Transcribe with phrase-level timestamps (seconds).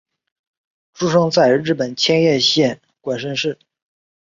[0.95, 3.59] 出生在日本千叶县馆山市。